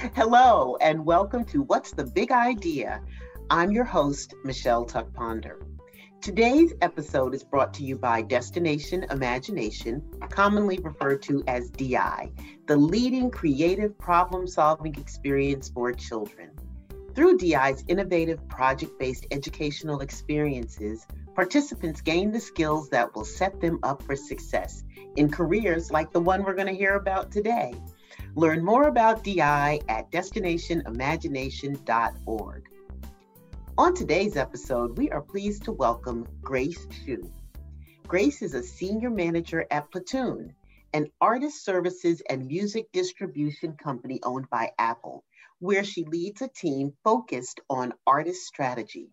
[0.00, 3.02] Hello, and welcome to What's the Big Idea?
[3.50, 5.60] I'm your host, Michelle Tuck Ponder.
[6.22, 12.32] Today's episode is brought to you by Destination Imagination, commonly referred to as DI,
[12.66, 16.48] the leading creative problem solving experience for children.
[17.14, 23.78] Through DI's innovative project based educational experiences, participants gain the skills that will set them
[23.82, 24.82] up for success
[25.16, 27.74] in careers like the one we're going to hear about today.
[28.36, 32.68] Learn more about DI at destinationimagination.org.
[33.76, 37.28] On today's episode, we are pleased to welcome Grace Hsu.
[38.06, 40.54] Grace is a senior manager at Platoon,
[40.92, 45.24] an artist services and music distribution company owned by Apple,
[45.58, 49.10] where she leads a team focused on artist strategy.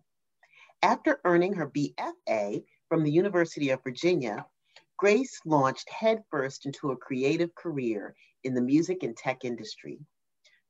[0.80, 4.46] After earning her BFA from the University of Virginia,
[4.96, 8.14] Grace launched headfirst into a creative career
[8.48, 10.00] in the music and tech industry.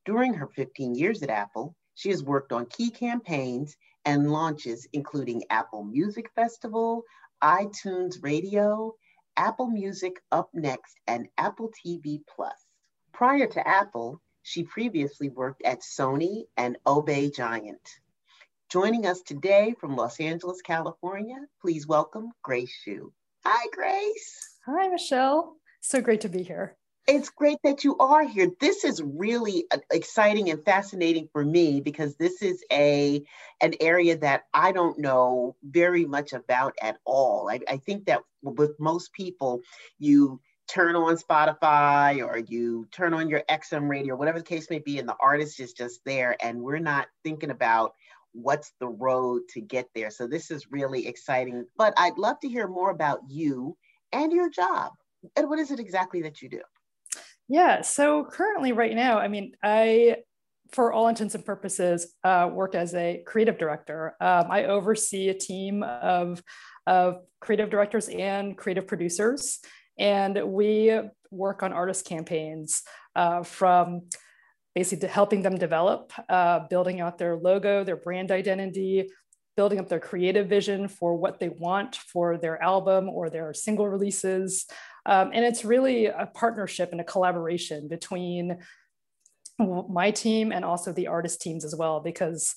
[0.04, 5.44] During her 15 years at Apple, she has worked on key campaigns and launches, including
[5.48, 7.04] Apple Music Festival,
[7.42, 8.94] iTunes Radio,
[9.36, 12.58] Apple Music Up Next, and Apple TV Plus.
[13.12, 17.88] Prior to Apple, she previously worked at Sony and Obey Giant.
[18.70, 23.12] Joining us today from Los Angeles, California, please welcome Grace Hsu.
[23.44, 24.56] Hi, Grace.
[24.66, 25.56] Hi, Michelle.
[25.80, 26.77] So great to be here
[27.08, 28.50] it's great that you are here.
[28.60, 33.24] This is really uh, exciting and fascinating for me because this is a
[33.62, 37.48] an area that I don't know very much about at all.
[37.50, 39.62] I, I think that with most people,
[39.98, 44.78] you turn on Spotify or you turn on your XM radio, whatever the case may
[44.78, 47.94] be, and the artist is just there, and we're not thinking about
[48.32, 50.10] what's the road to get there.
[50.10, 51.64] So this is really exciting.
[51.78, 53.78] But I'd love to hear more about you
[54.12, 54.92] and your job.
[55.36, 56.60] And what is it exactly that you do?
[57.48, 57.80] Yeah.
[57.80, 60.16] So currently, right now, I mean, I,
[60.72, 64.14] for all intents and purposes, uh, work as a creative director.
[64.20, 66.42] Um, I oversee a team of,
[66.86, 69.60] of creative directors and creative producers,
[69.98, 70.98] and we
[71.30, 72.82] work on artist campaigns
[73.16, 74.02] uh, from
[74.74, 79.08] basically helping them develop, uh, building out their logo, their brand identity,
[79.56, 83.88] building up their creative vision for what they want for their album or their single
[83.88, 84.66] releases,
[85.08, 88.58] um, and it's really a partnership and a collaboration between
[89.58, 92.54] my team and also the artist teams as well, because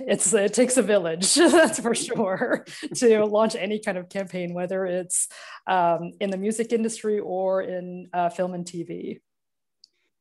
[0.00, 2.64] it's it takes a village that's for sure
[2.94, 5.26] to launch any kind of campaign whether it's
[5.66, 9.20] um, in the music industry or in uh, film and tv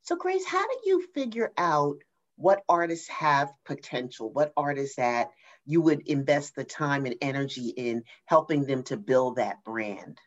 [0.02, 1.98] so grace how do you figure out
[2.38, 5.30] what artists have potential what artists that
[5.68, 10.18] you would invest the time and energy in helping them to build that brand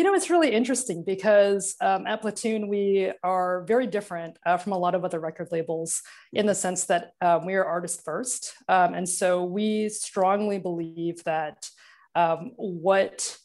[0.00, 4.72] you know, it's really interesting because um, at Platoon, we are very different uh, from
[4.72, 6.00] a lot of other record labels
[6.32, 8.54] in the sense that um, we are artist first.
[8.66, 11.68] Um, and so we strongly believe that
[12.14, 13.36] um, what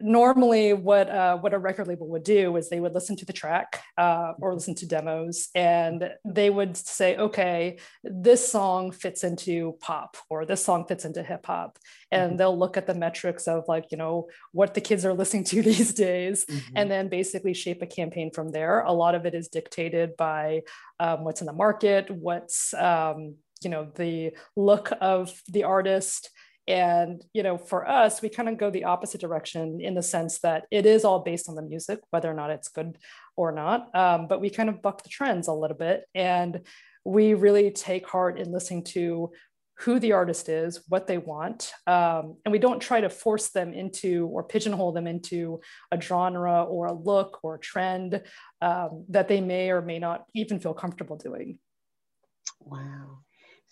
[0.00, 3.32] normally what uh, what a record label would do is they would listen to the
[3.32, 9.76] track uh, or listen to demos and they would say okay this song fits into
[9.80, 11.78] pop or this song fits into hip hop
[12.10, 12.38] and mm-hmm.
[12.38, 15.62] they'll look at the metrics of like you know what the kids are listening to
[15.70, 16.76] these days mm-hmm.
[16.76, 20.62] and then basically shape a campaign from there a lot of it is dictated by
[20.98, 26.30] um, what's in the market what's um, you know the look of the artist
[26.66, 30.38] and you know for us we kind of go the opposite direction in the sense
[30.38, 32.96] that it is all based on the music whether or not it's good
[33.36, 33.94] or not.
[33.94, 36.60] Um, but we kind of buck the trends a little bit and
[37.04, 39.32] we really take heart in listening to
[39.78, 41.72] who the artist is what they want.
[41.86, 45.60] Um, and we don't try to force them into or pigeonhole them into
[45.90, 48.22] a genre or a look or a trend
[48.62, 51.58] um, that they may or may not even feel comfortable doing.
[52.60, 53.23] Wow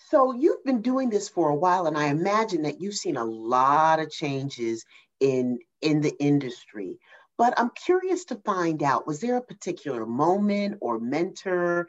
[0.09, 3.25] so you've been doing this for a while, and I imagine that you've seen a
[3.25, 4.85] lot of changes
[5.21, 6.99] in in the industry.
[7.39, 11.89] But I'm curious to find out: was there a particular moment or mentor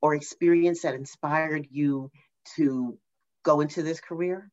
[0.00, 2.10] or experience that inspired you
[2.56, 2.98] to
[3.42, 4.50] go into this career?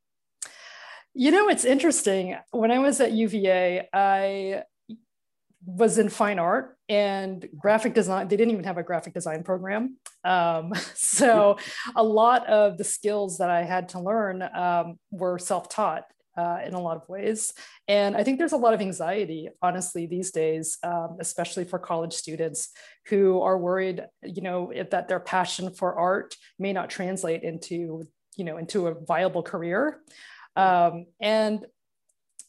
[1.13, 2.38] You know, it's interesting.
[2.52, 4.63] When I was at UVA, I
[5.66, 8.28] was in fine art and graphic design.
[8.28, 9.96] They didn't even have a graphic design program.
[10.26, 11.58] Um, so
[11.96, 16.04] a lot of the skills that I had to learn um, were self taught.
[16.38, 17.52] Uh, in a lot of ways.
[17.90, 22.14] And I think there's a lot of anxiety, honestly, these days, um, especially for college
[22.14, 22.70] students
[23.08, 28.08] who are worried, you know, if, that their passion for art may not translate into,
[28.38, 30.00] you know, into a viable career.
[30.56, 31.66] Um, and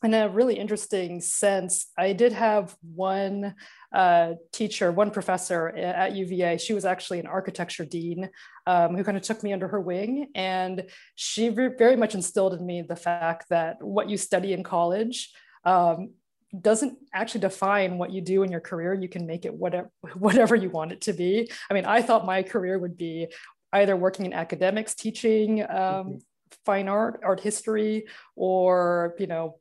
[0.02, 3.54] in a really interesting sense, I did have one
[3.94, 6.58] uh, teacher, one professor at UVA.
[6.58, 8.31] She was actually an architecture dean
[8.66, 10.28] um, who kind of took me under her wing.
[10.34, 10.84] And
[11.14, 15.31] she very much instilled in me the fact that what you study in college
[15.64, 16.14] um,
[16.58, 18.94] doesn't actually define what you do in your career.
[18.94, 21.50] You can make it whatever, whatever you want it to be.
[21.70, 23.28] I mean, I thought my career would be
[23.72, 26.16] either working in academics, teaching um, mm-hmm.
[26.64, 28.06] fine art, art history,
[28.37, 29.58] or, you know,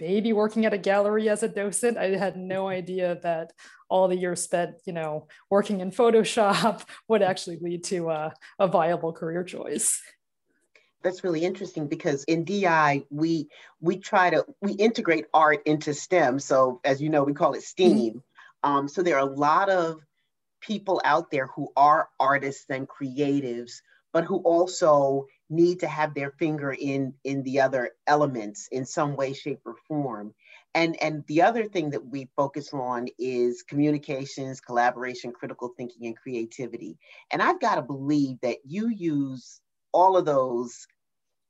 [0.00, 1.98] maybe working at a gallery as a docent.
[1.98, 3.52] I had no idea that
[3.88, 8.68] all the years spent, you know, working in Photoshop would actually lead to a, a
[8.68, 10.00] viable career choice
[11.02, 13.48] that's really interesting because in DI we
[13.80, 16.38] we try to we integrate art into STEM.
[16.38, 17.62] So as you know, we call it mm-hmm.
[17.62, 18.22] STEAM.
[18.62, 20.00] Um, so there are a lot of
[20.60, 23.80] people out there who are artists and creatives,
[24.12, 29.16] but who also need to have their finger in in the other elements in some
[29.16, 30.32] way shape or form.
[30.74, 36.16] And and the other thing that we focus on is communications collaboration critical thinking and
[36.16, 36.98] creativity.
[37.32, 39.60] And i've got to believe that you use
[39.92, 40.86] all of those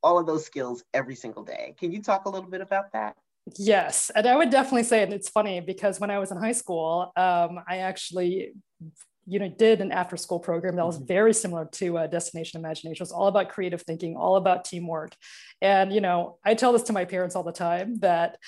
[0.03, 1.75] all of those skills every single day.
[1.79, 3.17] Can you talk a little bit about that?
[3.59, 6.53] Yes, and I would definitely say, and it's funny because when I was in high
[6.53, 8.53] school, um, I actually
[9.27, 11.07] you know did an after school program that was mm-hmm.
[11.07, 12.97] very similar to uh, destination imagination.
[12.97, 15.15] It was all about creative thinking all about teamwork.
[15.61, 18.39] And you know i tell this to my parents all the time that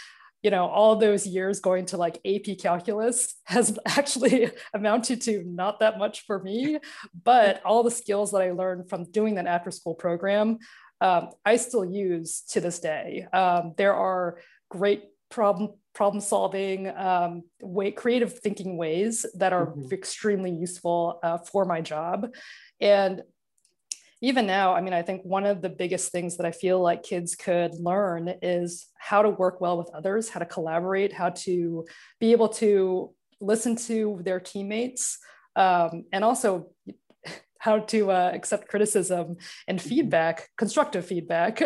[0.43, 5.81] you know all those years going to like ap calculus has actually amounted to not
[5.81, 6.79] that much for me.
[7.25, 10.59] But all the skills that i learned from doing that after school program
[11.01, 13.27] um, i still use to this day.
[13.33, 14.39] Um, there are
[14.71, 19.93] great problem problem solving um, way creative thinking ways that are mm-hmm.
[19.93, 22.29] extremely useful uh, for my job
[22.81, 23.23] and
[24.21, 27.03] even now i mean i think one of the biggest things that i feel like
[27.03, 31.85] kids could learn is how to work well with others how to collaborate how to
[32.21, 33.11] be able to
[33.41, 35.19] listen to their teammates
[35.57, 36.71] um, and also
[37.59, 39.37] how to uh, accept criticism
[39.69, 39.89] and mm-hmm.
[39.89, 41.61] feedback constructive feedback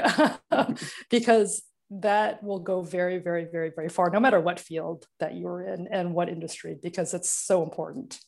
[1.10, 5.62] because that will go very, very, very, very far, no matter what field that you're
[5.62, 8.18] in and what industry, because it's so important.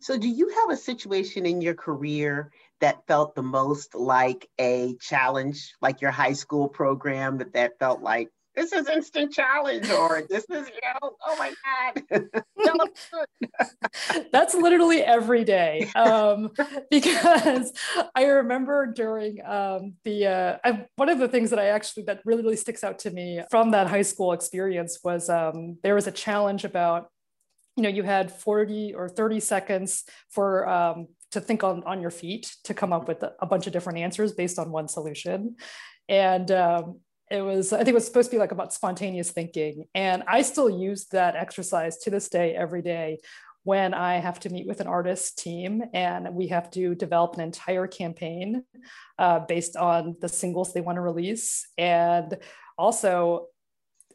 [0.00, 4.96] So, do you have a situation in your career that felt the most like a
[5.00, 10.22] challenge, like your high school program that that felt like this is instant challenge or
[10.28, 12.28] this is you know oh my god.
[14.32, 16.50] That's literally every day um,
[16.90, 17.72] because
[18.14, 22.20] i remember during um, the uh, I, one of the things that i actually that
[22.24, 26.06] really really sticks out to me from that high school experience was um, there was
[26.06, 27.08] a challenge about
[27.76, 32.10] you know you had 40 or 30 seconds for um, to think on, on your
[32.10, 35.56] feet to come up with a, a bunch of different answers based on one solution.
[36.08, 39.86] And um, it was i think it was supposed to be like about spontaneous thinking
[39.94, 43.18] and i still use that exercise to this day every day
[43.62, 47.40] when i have to meet with an artist team and we have to develop an
[47.40, 48.62] entire campaign
[49.18, 52.36] uh, based on the singles they want to release and
[52.76, 53.46] also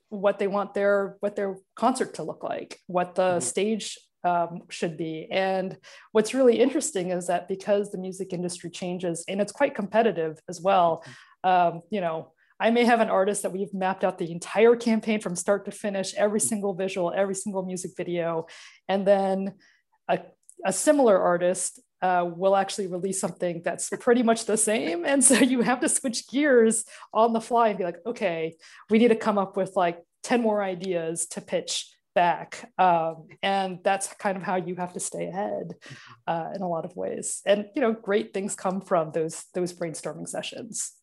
[0.09, 3.39] what they want their what their concert to look like what the mm-hmm.
[3.39, 5.27] stage um, should be.
[5.31, 5.77] And
[6.11, 10.59] what's really interesting is that because the music industry changes and it's quite competitive as
[10.59, 11.03] well,
[11.45, 11.77] mm-hmm.
[11.77, 15.21] um, you know, I may have an artist that we've mapped out the entire campaign
[15.21, 18.47] from start to finish, every single visual, every single music video.
[18.87, 19.55] And then
[20.07, 20.19] a,
[20.65, 25.05] a similar artist uh, will actually release something that's pretty much the same.
[25.05, 28.55] And so you have to switch gears on the fly and be like, okay,
[28.89, 32.71] we need to come up with like 10 more ideas to pitch back.
[32.77, 35.95] Um, and that's kind of how you have to stay ahead mm-hmm.
[36.27, 37.41] uh, in a lot of ways.
[37.45, 40.98] And, you know, great things come from those, those brainstorming sessions.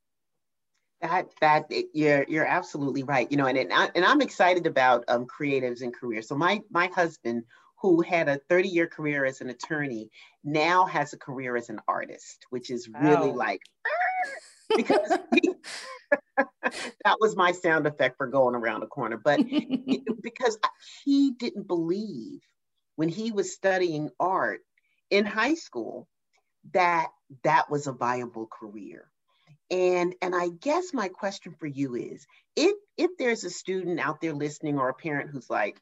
[1.06, 3.30] That that you're you're absolutely right.
[3.30, 6.28] You know, and and, I, and I'm excited about um, creatives and careers.
[6.28, 7.44] So my my husband,
[7.80, 10.10] who had a 30 year career as an attorney,
[10.44, 13.60] now has a career as an artist, which is really like
[14.76, 15.52] because he,
[17.04, 19.16] that was my sound effect for going around the corner.
[19.16, 20.58] But it, because
[21.04, 22.40] he didn't believe
[22.96, 24.60] when he was studying art
[25.10, 26.08] in high school
[26.72, 27.08] that
[27.44, 29.08] that was a viable career
[29.70, 34.20] and and i guess my question for you is if if there's a student out
[34.20, 35.80] there listening or a parent who's like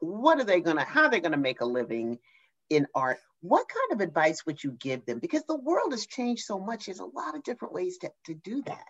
[0.00, 2.18] what are they gonna how are they gonna make a living
[2.70, 3.18] in art?
[3.42, 5.18] What kind of advice would you give them?
[5.18, 8.34] Because the world has changed so much there's a lot of different ways to, to
[8.34, 8.86] do that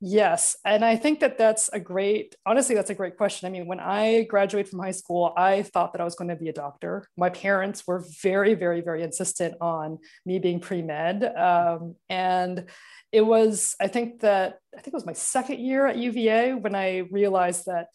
[0.00, 0.56] Yes.
[0.64, 3.46] And I think that that's a great, honestly, that's a great question.
[3.46, 6.36] I mean, when I graduated from high school, I thought that I was going to
[6.36, 7.08] be a doctor.
[7.16, 11.24] My parents were very, very, very insistent on me being pre med.
[11.24, 12.66] Um, and
[13.10, 16.74] it was, I think that, I think it was my second year at UVA when
[16.74, 17.86] I realized that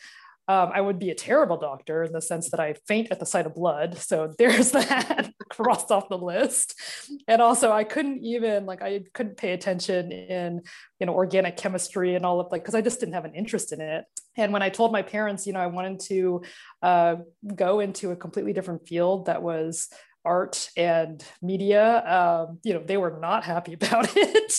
[0.48, 3.25] um, I would be a terrible doctor in the sense that I faint at the
[3.25, 3.98] sight of blood.
[3.98, 6.79] So there's that crossed off the list.
[7.27, 10.62] And also I couldn't even like I couldn't pay attention in
[11.00, 13.71] you know organic chemistry and all of like because I just didn't have an interest
[13.71, 14.05] in it.
[14.38, 16.41] And when I told my parents, you know, I wanted to
[16.81, 17.15] uh,
[17.55, 19.89] go into a completely different field that was
[20.24, 24.53] art and media, um, you know, they were not happy about it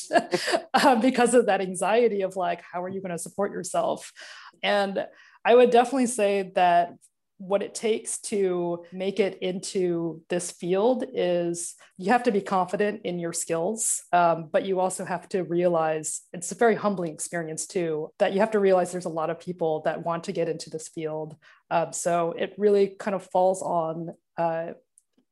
[0.84, 4.12] um, because of that anxiety of like, how are you going to support yourself?
[4.62, 5.06] And
[5.44, 6.94] I would definitely say that
[7.42, 13.00] what it takes to make it into this field is you have to be confident
[13.02, 17.66] in your skills, um, but you also have to realize it's a very humbling experience
[17.66, 20.48] too, that you have to realize there's a lot of people that want to get
[20.48, 21.36] into this field.
[21.68, 24.74] Um, so it really kind of falls on uh,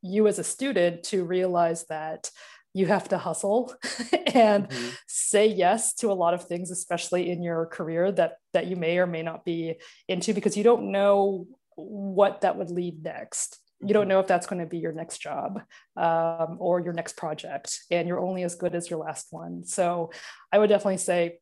[0.02, 2.31] you as a student to realize that
[2.73, 3.75] you have to hustle
[4.35, 4.88] and mm-hmm.
[5.12, 8.97] Say yes to a lot of things especially in your career that that you may
[8.99, 9.75] or may not be
[10.07, 14.11] into because you don't know what that would lead next you don't mm-hmm.
[14.11, 15.62] know if that's going to be your next job
[15.97, 20.12] um, or your next project and you're only as good as your last one so
[20.52, 21.40] i would definitely say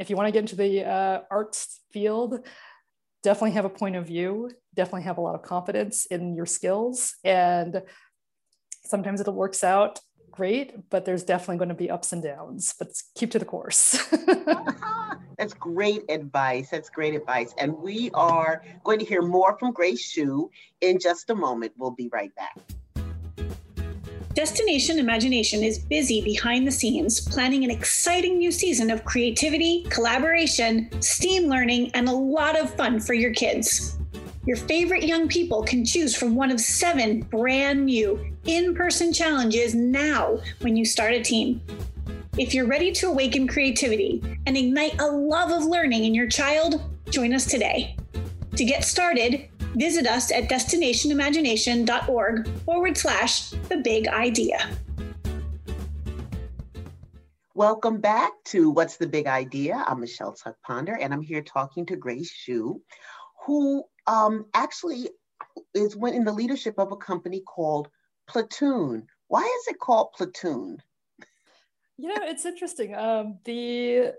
[0.00, 2.44] if you want to get into the uh, arts field
[3.22, 7.14] definitely have a point of view definitely have a lot of confidence in your skills
[7.22, 7.80] and
[8.84, 10.00] sometimes it works out
[10.38, 14.08] great, but there's definitely going to be ups and downs, but keep to the course.
[15.36, 16.70] That's great advice.
[16.70, 17.52] That's great advice.
[17.58, 20.48] And we are going to hear more from Grace Hsu
[20.80, 21.72] in just a moment.
[21.76, 22.56] We'll be right back.
[24.34, 30.88] Destination Imagination is busy behind the scenes planning an exciting new season of creativity, collaboration,
[31.00, 33.97] STEAM learning, and a lot of fun for your kids.
[34.48, 39.74] Your favorite young people can choose from one of seven brand new in person challenges
[39.74, 41.60] now when you start a team.
[42.38, 46.80] If you're ready to awaken creativity and ignite a love of learning in your child,
[47.10, 47.94] join us today.
[48.56, 54.74] To get started, visit us at destinationimagination.org forward slash the big idea.
[57.54, 59.84] Welcome back to What's the Big Idea?
[59.86, 62.80] I'm Michelle Tuck Ponder, and I'm here talking to Grace Hsu,
[63.44, 65.10] who um, actually
[65.74, 67.88] is when in the leadership of a company called
[68.26, 69.06] Platoon.
[69.28, 70.78] Why is it called Platoon?
[71.98, 72.94] You know, it's interesting.
[72.94, 74.12] Um, the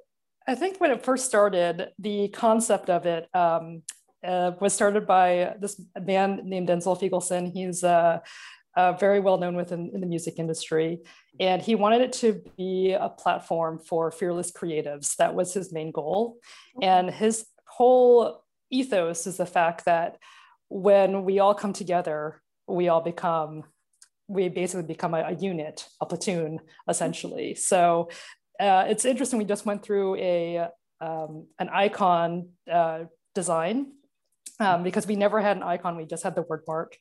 [0.47, 3.83] I think when it first started, the concept of it um,
[4.23, 7.51] uh, was started by this man named Denzyl Feigelson.
[7.51, 8.19] He's uh,
[8.75, 10.99] uh, very well known within in the music industry,
[11.39, 15.15] and he wanted it to be a platform for fearless creatives.
[15.15, 16.37] That was his main goal,
[16.81, 20.17] and his whole ethos is the fact that
[20.69, 23.63] when we all come together, we all become,
[24.27, 27.55] we basically become a, a unit, a platoon, essentially.
[27.55, 28.09] So
[28.59, 29.39] uh, it's interesting.
[29.39, 30.67] We just went through a
[31.01, 33.93] um, an icon uh, design
[34.59, 35.95] um, because we never had an icon.
[35.95, 36.97] We just had the word mark.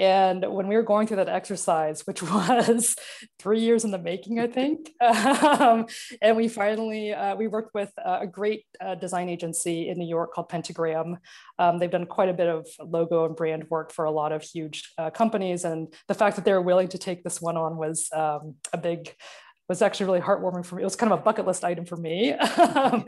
[0.00, 2.96] And when we were going through that exercise, which was
[3.38, 5.86] three years in the making, I think, um,
[6.22, 10.32] and we finally uh, we worked with a great uh, design agency in New York
[10.32, 11.18] called Pentagram.
[11.58, 14.42] Um, they've done quite a bit of logo and brand work for a lot of
[14.42, 17.76] huge uh, companies, and the fact that they were willing to take this one on
[17.76, 19.14] was um, a big
[19.68, 20.82] was actually really heartwarming for me.
[20.82, 22.34] It was kind of a bucket list item for me.
[22.80, 23.06] Um,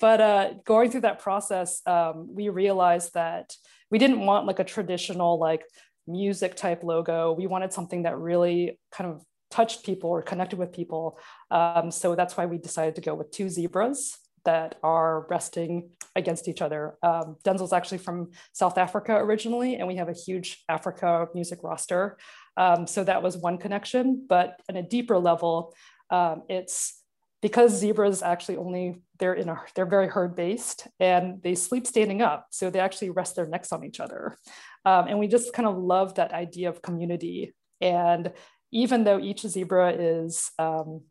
[0.00, 3.54] but uh, going through that process, um, we realized that
[3.90, 5.62] we didn't want like a traditional like
[6.06, 7.32] music type logo.
[7.32, 11.18] We wanted something that really kind of touched people or connected with people.
[11.50, 16.48] Um, so that's why we decided to go with two zebras that are resting against
[16.48, 16.96] each other.
[17.02, 22.18] Um, Denzyl's actually from South Africa originally, and we have a huge Africa music roster.
[22.56, 24.26] Um, so that was one connection.
[24.28, 25.74] But on a deeper level,
[26.10, 27.02] um, it's
[27.40, 32.22] because zebras actually only they're in a they're very herd based and they sleep standing
[32.22, 34.36] up so they actually rest their necks on each other
[34.84, 37.54] um, and we just kind of love that idea of community.
[37.80, 38.32] And
[38.72, 41.02] even though each zebra is um,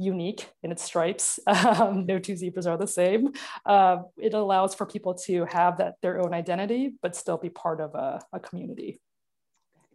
[0.00, 3.32] unique in its stripes um, no two zebras are the same
[3.66, 7.80] uh, it allows for people to have that their own identity but still be part
[7.80, 8.98] of a, a community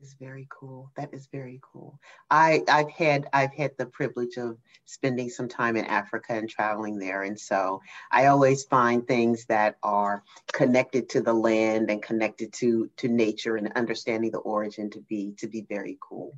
[0.01, 0.91] is very cool.
[0.97, 1.99] That is very cool.
[2.29, 6.99] I I've had I've had the privilege of spending some time in Africa and traveling
[6.99, 12.53] there, and so I always find things that are connected to the land and connected
[12.53, 16.37] to to nature and understanding the origin to be to be very cool.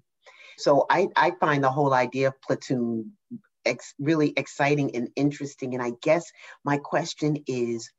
[0.58, 3.14] So I I find the whole idea of platoon
[3.66, 5.74] ex- really exciting and interesting.
[5.74, 6.32] And I guess
[6.64, 7.92] my question is,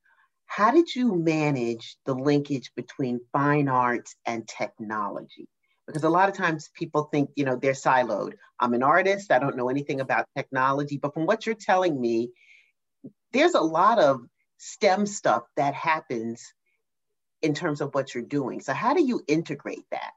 [0.49, 5.47] how did you manage the linkage between fine arts and technology?
[5.87, 8.33] Because a lot of times people think, you know, they're siloed.
[8.59, 12.31] I'm an artist, I don't know anything about technology, but from what you're telling me,
[13.33, 14.23] there's a lot of
[14.57, 16.43] STEM stuff that happens
[17.43, 18.61] in terms of what you're doing.
[18.61, 20.13] So, how do you integrate that?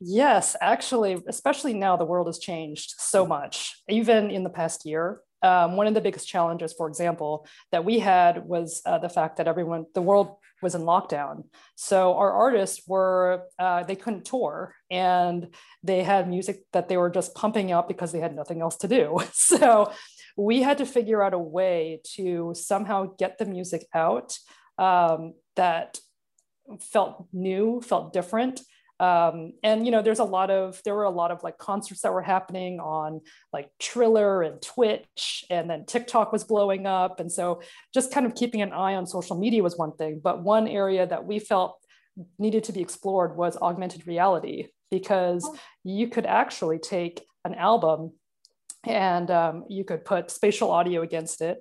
[0.00, 5.20] Yes, actually, especially now, the world has changed so much, even in the past year.
[5.42, 9.36] Um, one of the biggest challenges, for example, that we had was uh, the fact
[9.36, 11.44] that everyone, the world was in lockdown.
[11.74, 17.10] So our artists were, uh, they couldn't tour and they had music that they were
[17.10, 19.18] just pumping out because they had nothing else to do.
[19.32, 19.92] So
[20.36, 24.38] we had to figure out a way to somehow get the music out
[24.78, 25.98] um, that
[26.80, 28.60] felt new, felt different.
[29.00, 32.02] Um, and you know, there's a lot of there were a lot of like concerts
[32.02, 37.18] that were happening on like Triller and Twitch, and then TikTok was blowing up.
[37.18, 37.62] And so
[37.94, 40.20] just kind of keeping an eye on social media was one thing.
[40.22, 41.78] But one area that we felt
[42.38, 45.56] needed to be explored was augmented reality because oh.
[45.82, 48.12] you could actually take an album
[48.84, 51.58] and um, you could put spatial audio against it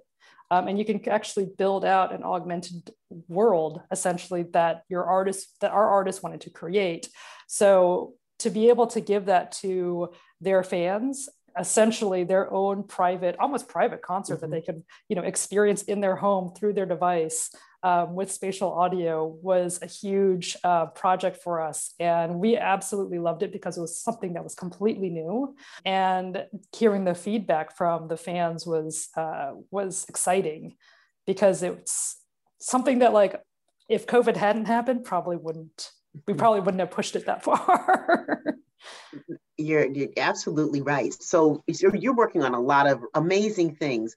[0.51, 2.91] um, and you can actually build out an augmented
[3.27, 7.09] world essentially that your artist that our artists wanted to create
[7.47, 10.09] so to be able to give that to
[10.41, 14.51] their fans essentially their own private almost private concert mm-hmm.
[14.51, 17.51] that they could you know experience in their home through their device
[17.83, 21.93] um, with spatial audio was a huge uh, project for us.
[21.99, 25.55] And we absolutely loved it because it was something that was completely new.
[25.85, 26.45] And
[26.75, 30.75] hearing the feedback from the fans was, uh, was exciting
[31.25, 32.17] because it's
[32.59, 33.41] something that like,
[33.87, 35.91] if COVID hadn't happened, probably wouldn't,
[36.27, 36.39] we mm-hmm.
[36.39, 38.43] probably wouldn't have pushed it that far.
[39.57, 41.13] you're, you're absolutely right.
[41.13, 44.15] So you're working on a lot of amazing things,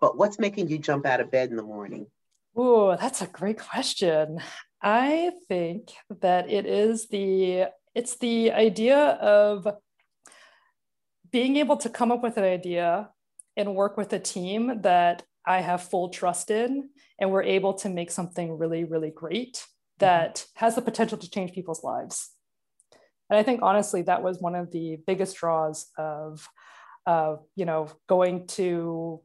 [0.00, 2.06] but what's making you jump out of bed in the morning?
[2.54, 4.38] Oh, that's a great question.
[4.82, 9.66] I think that it is the it's the idea of
[11.30, 13.10] being able to come up with an idea
[13.56, 17.88] and work with a team that I have full trust in and we're able to
[17.88, 20.04] make something really really great mm-hmm.
[20.04, 20.64] that mm-hmm.
[20.64, 22.30] has the potential to change people's lives.
[23.30, 26.46] And I think honestly that was one of the biggest draws of
[27.06, 29.22] uh, you know going to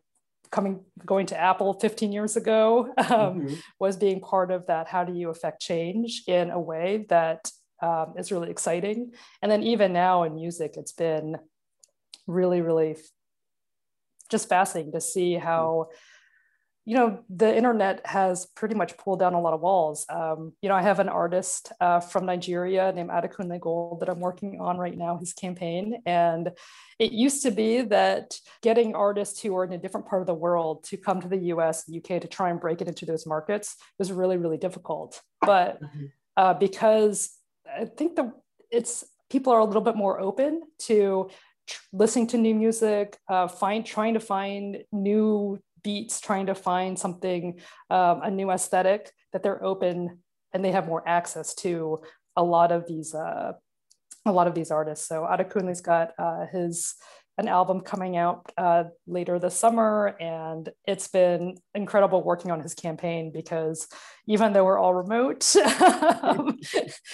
[0.51, 3.53] coming going to apple 15 years ago um, mm-hmm.
[3.79, 7.49] was being part of that how do you affect change in a way that
[7.81, 11.37] um, is really exciting and then even now in music it's been
[12.25, 12.95] really really
[14.29, 15.87] just fascinating to see how
[16.87, 20.05] you know, the internet has pretty much pulled down a lot of walls.
[20.07, 24.21] Um, you know, I have an artist uh, from Nigeria named Adekunle Gold that I'm
[24.21, 26.01] working on right now, his campaign.
[26.05, 26.53] And
[26.97, 30.33] it used to be that getting artists who are in a different part of the
[30.33, 33.75] world to come to the US, UK to try and break it into those markets
[33.99, 35.21] was really, really difficult.
[35.41, 36.05] But mm-hmm.
[36.37, 37.31] uh, because
[37.69, 38.31] I think the
[38.71, 41.29] it's people are a little bit more open to
[41.91, 47.59] listening to new music, uh, find trying to find new beats trying to find something,
[47.89, 50.19] um, a new aesthetic, that they're open
[50.53, 52.01] and they have more access to
[52.35, 53.53] a lot of these, uh,
[54.25, 55.07] a lot of these artists.
[55.07, 56.95] So Adekunle's got uh, his
[57.37, 62.73] an album coming out uh, later this summer, and it's been incredible working on his
[62.73, 63.87] campaign because
[64.25, 65.55] even though we're all remote,
[66.21, 66.57] um,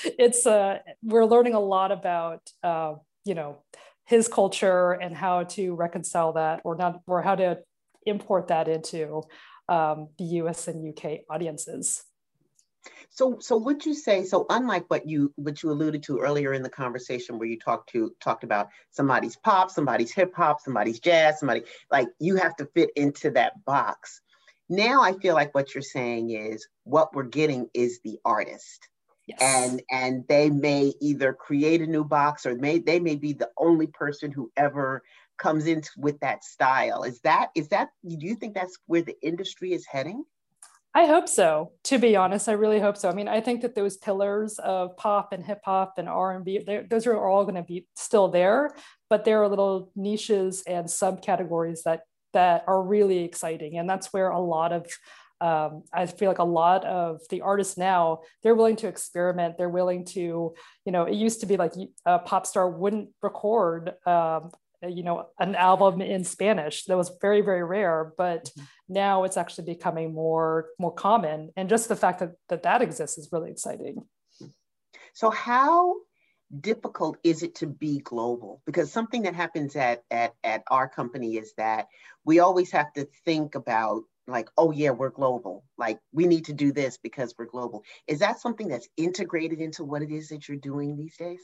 [0.05, 2.93] it's uh, we're learning a lot about uh,
[3.25, 3.57] you know
[4.05, 7.59] his culture and how to reconcile that, or not, or how to
[8.05, 9.23] import that into
[9.69, 12.03] um, the US and UK audiences.
[13.09, 14.45] So, so would you say so?
[14.49, 18.13] Unlike what you what you alluded to earlier in the conversation, where you talked to
[18.19, 22.89] talked about somebody's pop, somebody's hip hop, somebody's jazz, somebody like you have to fit
[22.95, 24.21] into that box.
[24.69, 28.87] Now, I feel like what you're saying is what we're getting is the artist,
[29.27, 29.39] yes.
[29.41, 33.51] and and they may either create a new box or may they may be the
[33.57, 35.03] only person who ever
[35.37, 37.03] comes in with that style.
[37.03, 40.23] Is that is that do you think that's where the industry is heading?
[40.95, 41.71] I hope so.
[41.85, 43.09] To be honest, I really hope so.
[43.09, 46.45] I mean, I think that those pillars of pop and hip hop and R and
[46.45, 48.75] B, those are all going to be still there,
[49.09, 52.01] but there are little niches and subcategories that
[52.33, 54.85] that are really exciting, and that's where a lot of
[55.41, 59.57] um, I feel like a lot of the artists now they're willing to experiment.
[59.57, 60.53] They're willing to,
[60.85, 61.73] you know, it used to be like
[62.05, 64.51] a pop star wouldn't record um,
[64.87, 68.63] you know an album in spanish that was very very rare but mm-hmm.
[68.89, 73.17] now it's actually becoming more more common and just the fact that that, that exists
[73.17, 74.03] is really exciting
[75.13, 75.95] so how
[76.59, 78.61] difficult is it to be global?
[78.65, 81.87] Because something that happens at, at, at our company is that
[82.25, 85.63] we always have to think about like, oh yeah, we're global.
[85.77, 87.83] Like we need to do this because we're global.
[88.07, 91.41] Is that something that's integrated into what it is that you're doing these days?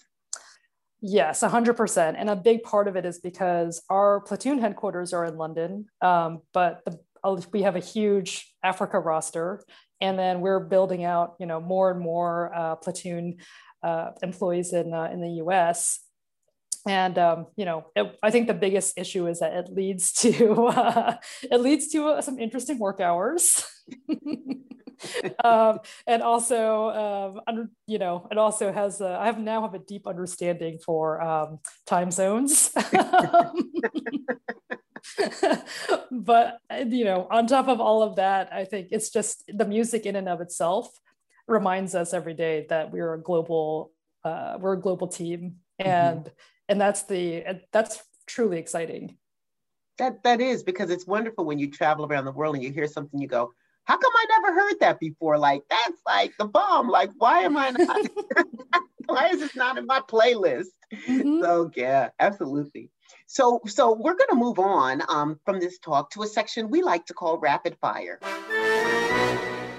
[1.02, 2.16] Yes, 100%.
[2.18, 6.42] And a big part of it is because our platoon headquarters are in London, um,
[6.54, 7.00] but the,
[7.54, 9.62] we have a huge Africa roster.
[10.02, 13.38] And then we're building out, you know, more and more uh, platoon
[13.84, 16.00] uh, employees in, uh, in the US.
[16.88, 20.66] And um, you know, it, I think the biggest issue is that it leads to
[20.68, 23.64] uh, it leads to uh, some interesting work hours.
[25.44, 29.02] um, and also, um, you know, it also has.
[29.02, 32.72] A, I have now have a deep understanding for um, time zones.
[36.12, 40.06] but you know, on top of all of that, I think it's just the music
[40.06, 40.90] in and of itself
[41.48, 43.92] reminds us every day that we're a global
[44.24, 45.90] uh, we're a global team mm-hmm.
[45.90, 46.30] and mm-hmm.
[46.70, 49.18] and that's the that's truly exciting
[49.98, 52.88] that that is because it's wonderful when you travel around the world and you hear
[52.88, 53.52] something you go
[53.90, 57.58] how come i never heard that before like that's like the bomb like why am
[57.58, 58.08] i not
[59.08, 61.42] why is this not in my playlist mm-hmm.
[61.42, 62.90] so yeah absolutely
[63.26, 66.82] so so we're going to move on um, from this talk to a section we
[66.82, 68.20] like to call rapid fire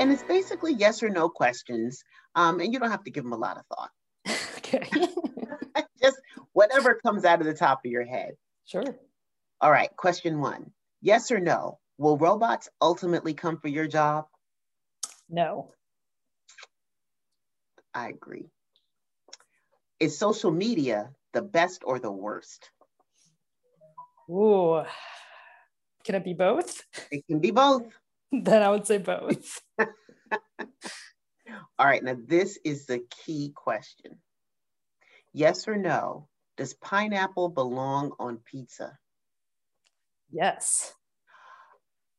[0.00, 2.02] and it's basically yes or no questions.
[2.34, 3.90] Um, and you don't have to give them a lot of thought.
[4.56, 4.88] okay.
[6.02, 6.18] Just
[6.52, 8.32] whatever comes out of the top of your head.
[8.64, 8.96] Sure.
[9.60, 9.94] All right.
[9.96, 11.78] Question one Yes or no?
[12.00, 14.24] Will robots ultimately come for your job?
[15.28, 15.74] No.
[17.92, 18.46] I agree.
[19.98, 22.70] Is social media the best or the worst?
[24.30, 24.82] Ooh,
[26.02, 26.82] can it be both?
[27.12, 27.92] It can be both.
[28.32, 29.60] then I would say both.
[31.78, 34.16] All right, now this is the key question.
[35.34, 38.98] Yes or no, does pineapple belong on pizza?
[40.30, 40.94] Yes.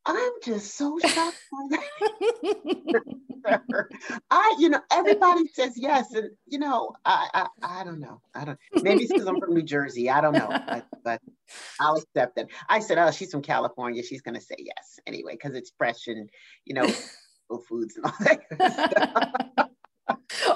[0.05, 3.01] I'm just so shocked by that.
[4.31, 8.21] I, you know, everybody says yes, and you know, I, I, I don't know.
[8.35, 8.59] I don't.
[8.81, 10.09] Maybe it's because I'm from New Jersey.
[10.09, 11.21] I don't know, but, but
[11.79, 12.47] I'll accept it.
[12.69, 14.03] I said, oh, she's from California.
[14.03, 16.29] She's gonna say yes anyway because it's fresh and
[16.65, 16.87] you know,
[17.69, 19.69] foods and all that.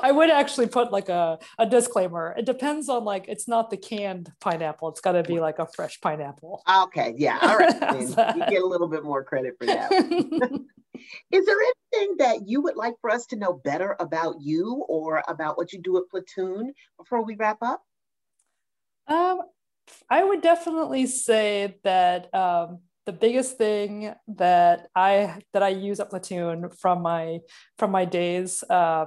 [0.02, 2.34] I would actually put like a, a disclaimer.
[2.38, 4.90] It depends on like it's not the canned pineapple.
[4.90, 6.62] It's got to be like a fresh pineapple.
[6.70, 7.74] Okay, yeah, all right.
[8.36, 9.92] you get a little bit more credit for that.
[11.32, 11.58] Is there
[11.94, 15.74] anything that you would like for us to know better about you or about what
[15.74, 17.84] you do at Platoon before we wrap up?
[19.08, 19.42] Um,
[20.10, 26.10] I would definitely say that um, the biggest thing that I that I use at
[26.10, 27.40] Platoon from my
[27.78, 29.06] from my days uh,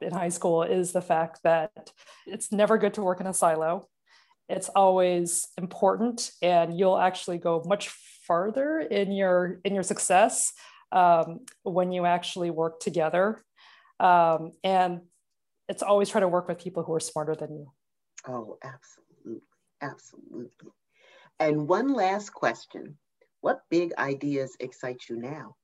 [0.00, 1.92] in high school is the fact that
[2.26, 3.88] it's never good to work in a silo.
[4.48, 10.52] It's always important, and you'll actually go much farther in your in your success
[10.92, 13.42] um, when you actually work together.
[14.00, 15.00] Um, and
[15.68, 17.72] it's always try to work with people who are smarter than you.
[18.28, 19.42] Oh, absolutely,
[19.80, 20.70] absolutely.
[21.40, 22.98] And one last question:
[23.40, 25.56] What big ideas excite you now?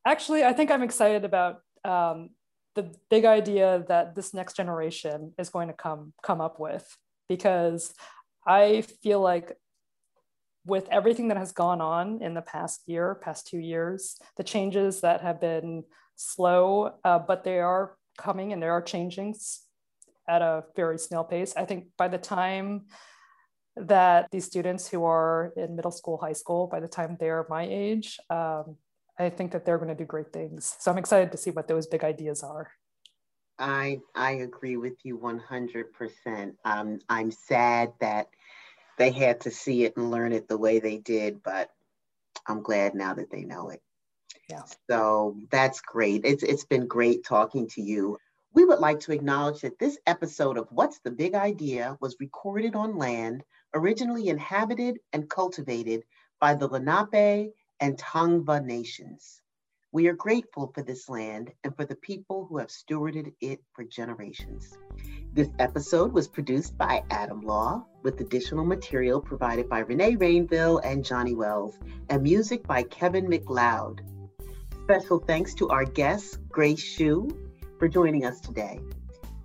[0.04, 2.30] Actually, I think I'm excited about um,
[2.74, 6.96] the big idea that this next generation is going to come come up with
[7.28, 7.94] because
[8.46, 9.56] I feel like
[10.64, 15.00] with everything that has gone on in the past year, past two years, the changes
[15.00, 15.84] that have been
[16.16, 19.61] slow, uh, but they are coming and there are changings
[20.28, 21.54] at a very snail pace.
[21.56, 22.87] I think by the time
[23.80, 27.66] that these students who are in middle school, high school, by the time they're my
[27.68, 28.76] age, um,
[29.18, 30.76] I think that they're going to do great things.
[30.78, 32.70] So I'm excited to see what those big ideas are.
[33.58, 36.54] I I agree with you 100%.
[36.64, 38.28] Um, I'm sad that
[38.98, 41.70] they had to see it and learn it the way they did, but
[42.46, 43.82] I'm glad now that they know it.
[44.48, 44.62] Yeah.
[44.88, 46.24] So that's great.
[46.24, 48.18] It's it's been great talking to you.
[48.54, 52.74] We would like to acknowledge that this episode of What's the Big Idea was recorded
[52.74, 56.04] on land originally inhabited and cultivated
[56.40, 59.40] by the Lenape and Tongva nations.
[59.90, 63.85] We are grateful for this land and for the people who have stewarded it for
[63.85, 64.76] generations.
[65.33, 71.04] This episode was produced by Adam Law, with additional material provided by Renee Rainville and
[71.04, 71.78] Johnny Wells,
[72.11, 74.02] and music by Kevin MacLeod.
[74.85, 77.28] Special thanks to our guest, Grace Hsu,
[77.78, 78.81] for joining us today.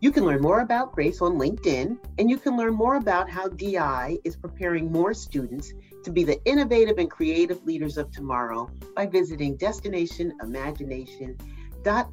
[0.04, 3.48] You can learn more about Grace on LinkedIn, and you can learn more about how
[3.48, 5.72] DI is preparing more students
[6.04, 11.38] to be the innovative and creative leaders of tomorrow by visiting Destination Imagination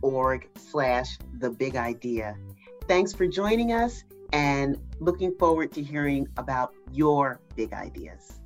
[0.03, 2.37] org slash the big idea.
[2.87, 8.39] Thanks for joining us and looking forward to hearing about your big ideas.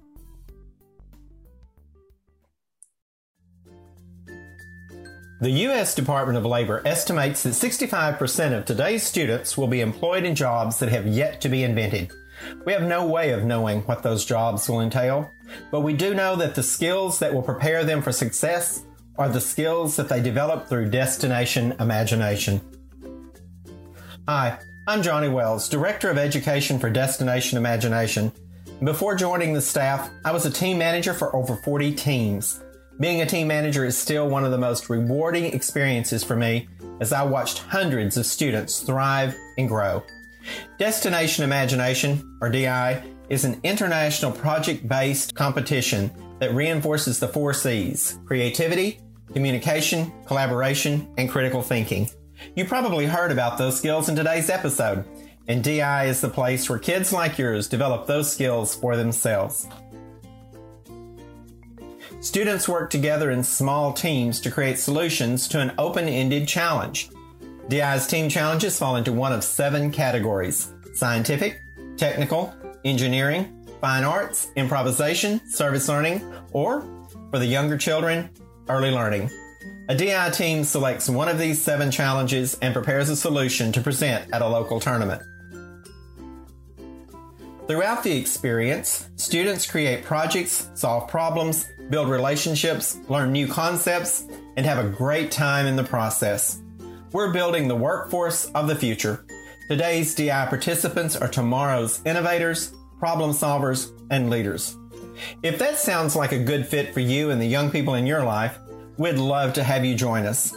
[5.45, 5.95] The U.S.
[5.95, 10.89] Department of Labor estimates that 65% of today's students will be employed in jobs that
[10.89, 12.11] have yet to be invented.
[12.65, 15.31] We have no way of knowing what those jobs will entail,
[15.71, 18.87] but we do know that the skills that will prepare them for success
[19.19, 22.63] are the skills that they develop through destination imagination.
[24.27, 28.33] Hi, I'm Johnny Wells, Director of Education for Destination Imagination.
[28.83, 32.64] Before joining the staff, I was a team manager for over 40 teams.
[33.01, 36.69] Being a team manager is still one of the most rewarding experiences for me
[37.01, 40.05] as I watched hundreds of students thrive and grow.
[40.79, 48.21] Destination Imagination, or DI, is an international project based competition that reinforces the four C's
[48.27, 49.01] creativity,
[49.33, 52.09] communication, collaboration, and critical thinking.
[52.55, 55.05] You probably heard about those skills in today's episode,
[55.49, 59.67] and DI is the place where kids like yours develop those skills for themselves.
[62.25, 67.11] Students work together in small teams to create solutions to an open ended challenge.
[67.69, 71.61] DI's team challenges fall into one of seven categories scientific,
[71.99, 76.89] technical, engineering, fine arts, improvisation, service learning, or,
[77.31, 78.31] for the younger children,
[78.71, 79.31] early learning.
[79.91, 84.33] A DI team selects one of these seven challenges and prepares a solution to present
[84.33, 85.21] at a local tournament.
[87.67, 94.85] Throughout the experience, students create projects, solve problems, build relationships, learn new concepts, and have
[94.85, 96.61] a great time in the process.
[97.13, 99.25] We're building the workforce of the future.
[99.69, 104.77] Today's DI participants are tomorrow's innovators, problem solvers, and leaders.
[105.43, 108.25] If that sounds like a good fit for you and the young people in your
[108.25, 108.59] life,
[108.99, 110.55] we'd love to have you join us.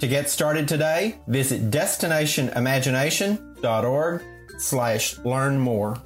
[0.00, 4.22] To get started today, visit destinationimagination.org
[4.58, 6.00] slash learn more.